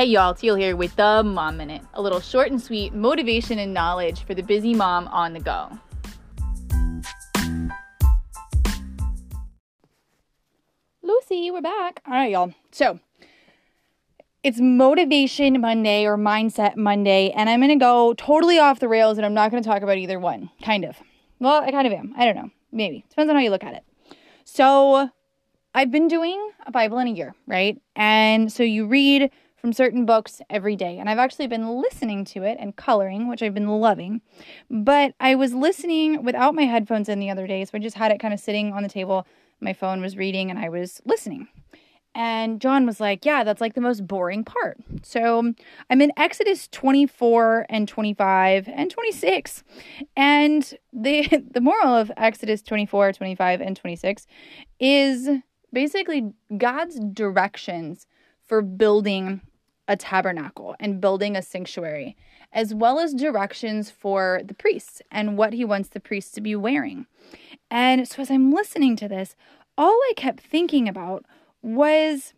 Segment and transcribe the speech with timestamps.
[0.00, 3.74] Hey y'all, Teal here with the Mom Minute, a little short and sweet motivation and
[3.74, 5.78] knowledge for the busy mom on the go.
[11.02, 12.00] Lucy, we're back.
[12.06, 12.54] All right, y'all.
[12.72, 12.98] So,
[14.42, 19.18] it's Motivation Monday or Mindset Monday, and I'm going to go totally off the rails
[19.18, 20.48] and I'm not going to talk about either one.
[20.62, 20.96] Kind of.
[21.40, 22.14] Well, I kind of am.
[22.16, 22.48] I don't know.
[22.72, 23.04] Maybe.
[23.10, 23.84] Depends on how you look at it.
[24.46, 25.10] So,
[25.74, 27.80] I've been doing a Bible in a year, right?
[27.94, 30.98] And so you read from certain books every day.
[30.98, 34.22] And I've actually been listening to it and coloring, which I've been loving.
[34.70, 37.64] But I was listening without my headphones in the other day.
[37.64, 39.26] So I just had it kind of sitting on the table.
[39.60, 41.48] My phone was reading and I was listening.
[42.14, 44.78] And John was like, Yeah, that's like the most boring part.
[45.02, 45.52] So
[45.90, 49.62] I'm in Exodus 24 and 25 and 26.
[50.16, 54.26] And the, the moral of Exodus 24, 25, and 26
[54.80, 55.28] is
[55.72, 58.06] basically God's directions
[58.46, 59.40] for building
[59.90, 62.16] a tabernacle and building a sanctuary,
[62.52, 66.54] as well as directions for the priests and what he wants the priests to be
[66.54, 67.06] wearing.
[67.72, 69.34] And so, as I'm listening to this,
[69.76, 71.24] all I kept thinking about
[71.60, 72.34] was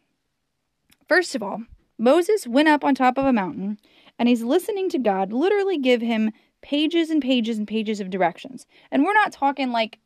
[1.07, 1.63] first of all,
[1.99, 3.79] Moses went up on top of a mountain
[4.19, 6.31] and he's listening to God literally give him
[6.63, 8.67] pages and pages and pages of directions.
[8.91, 9.99] And we're not talking like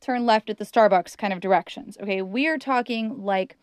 [0.00, 1.98] turn left at the Starbucks kind of directions.
[2.00, 3.56] Okay, we are talking like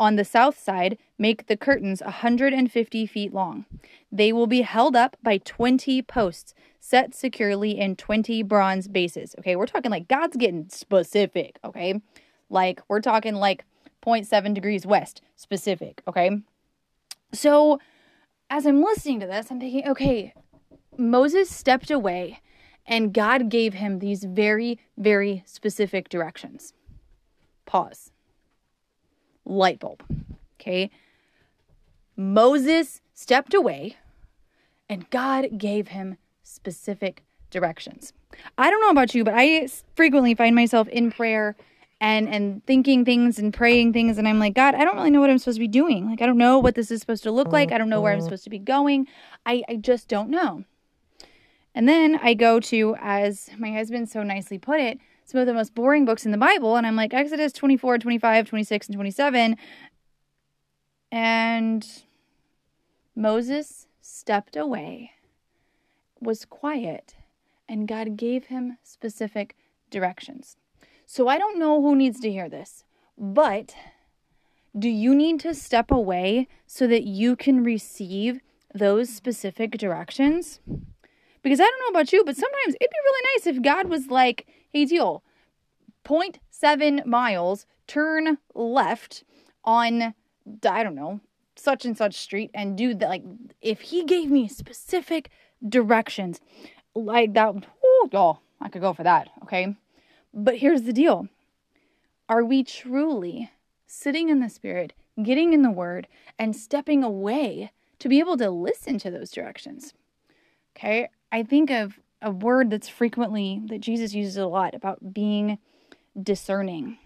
[0.00, 3.66] on the south side, make the curtains 150 feet long.
[4.10, 9.36] They will be held up by 20 posts set securely in 20 bronze bases.
[9.38, 11.58] Okay, we're talking like God's getting specific.
[11.62, 12.00] Okay,
[12.48, 13.64] like we're talking like
[14.02, 16.02] 0.7 degrees west specific.
[16.08, 16.30] Okay,
[17.34, 17.78] so
[18.48, 20.32] as I'm listening to this, I'm thinking, okay,
[20.96, 22.40] Moses stepped away
[22.86, 26.72] and God gave him these very, very specific directions.
[27.66, 28.12] Pause.
[29.50, 30.04] Light bulb.
[30.60, 30.90] Okay.
[32.16, 33.96] Moses stepped away
[34.88, 38.12] and God gave him specific directions.
[38.56, 41.56] I don't know about you, but I frequently find myself in prayer
[42.00, 45.20] and and thinking things and praying things and I'm like, God, I don't really know
[45.20, 46.08] what I'm supposed to be doing.
[46.08, 47.72] Like I don't know what this is supposed to look like.
[47.72, 48.26] I don't know where I'm mm-hmm.
[48.26, 49.08] supposed to be going.
[49.44, 50.64] I, I just don't know.
[51.74, 55.54] And then I go to, as my husband so nicely put it, some of the
[55.54, 56.76] most boring books in the Bible.
[56.76, 59.56] And I'm like, Exodus 24, 25, 26, and 27.
[61.12, 61.86] And
[63.14, 65.12] Moses stepped away,
[66.20, 67.14] was quiet,
[67.68, 69.56] and God gave him specific
[69.90, 70.56] directions.
[71.06, 72.84] So I don't know who needs to hear this,
[73.18, 73.74] but
[74.78, 78.40] do you need to step away so that you can receive
[78.72, 80.60] those specific directions?
[81.42, 84.08] Because I don't know about you, but sometimes it'd be really nice if God was
[84.08, 85.22] like, hey, Teal,
[86.04, 89.24] 0.7 miles, turn left
[89.64, 90.14] on,
[90.68, 91.20] I don't know,
[91.56, 93.08] such and such street and do that.
[93.08, 93.24] Like,
[93.60, 95.30] if he gave me specific
[95.66, 96.40] directions,
[96.94, 99.76] like that, oh, y'all, I could go for that, okay?
[100.32, 101.28] But here's the deal
[102.28, 103.50] Are we truly
[103.86, 106.06] sitting in the Spirit, getting in the Word,
[106.38, 109.94] and stepping away to be able to listen to those directions?
[110.76, 115.58] Okay, I think of a word that's frequently that Jesus uses a lot about being
[116.20, 116.98] discerning.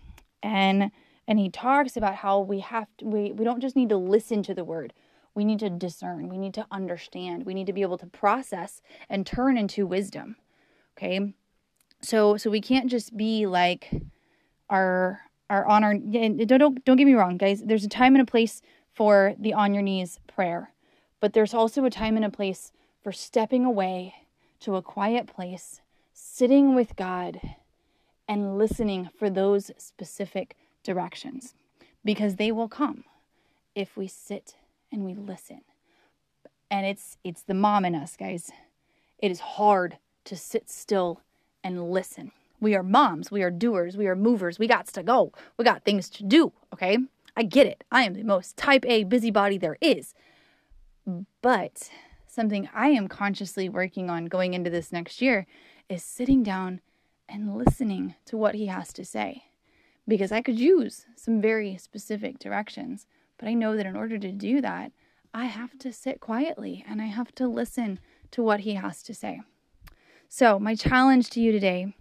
[0.43, 0.91] And
[1.27, 4.43] and he talks about how we have to we, we don't just need to listen
[4.45, 4.93] to the word.
[5.35, 6.29] We need to discern.
[6.29, 7.45] We need to understand.
[7.45, 10.37] We need to be able to process and turn into wisdom.
[10.97, 11.35] Okay?
[12.03, 13.91] So so we can't just be like
[14.69, 15.21] our
[15.51, 17.63] our on our don't don't, don't get me wrong, guys.
[17.63, 18.63] There's a time and a place
[18.93, 20.73] for the on your knees prayer.
[21.21, 22.71] But there's also a time and a place
[23.05, 24.15] for stepping away
[24.61, 25.83] to a quiet place,
[26.15, 27.39] sitting with God,
[28.27, 31.55] and listening for those specific directions
[32.03, 33.05] because they will come
[33.75, 34.57] if we sit
[34.91, 35.61] and we listen.
[36.71, 38.51] And it's it's the mom in us, guys.
[39.19, 41.21] It is hard to sit still
[41.63, 42.33] and listen.
[42.59, 44.59] We are moms, we are doers, we are movers.
[44.59, 45.33] We got to go.
[45.59, 46.97] We got things to do, okay?
[47.37, 47.85] I get it.
[47.93, 50.15] I am the most type A busybody there is.
[51.43, 51.91] But
[52.35, 55.47] something I am consciously working on going into this next year
[55.89, 56.81] is sitting down
[57.29, 59.45] and listening to what he has to say.
[60.07, 63.07] Because I could use some very specific directions,
[63.39, 64.93] but I know that in order to do that,
[65.33, 67.99] I have to sit quietly and I have to listen
[68.33, 69.41] to what he has to say.
[70.29, 71.95] So, my challenge to you today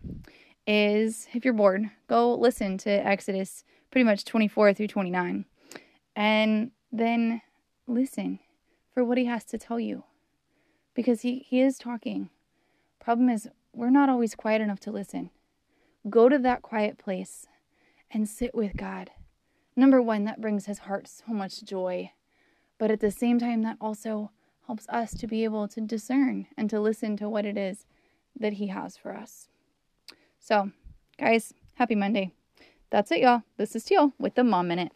[0.65, 5.45] is if you're bored, go listen to Exodus pretty much 24 through 29
[6.15, 7.41] and then
[7.88, 8.39] listen
[8.94, 10.03] for what he has to tell you
[10.93, 12.29] because he, he is talking.
[12.99, 15.29] Problem is, we're not always quiet enough to listen.
[16.09, 17.47] Go to that quiet place
[18.11, 19.11] and sit with God.
[19.75, 22.11] Number one, that brings his heart so much joy.
[22.77, 24.31] But at the same time, that also
[24.67, 27.85] helps us to be able to discern and to listen to what it is
[28.39, 29.47] that He has for us.
[30.39, 30.71] So,
[31.17, 32.31] guys, happy Monday.
[32.89, 33.43] That's it, y'all.
[33.57, 34.91] This is Teal with the Mom Minute.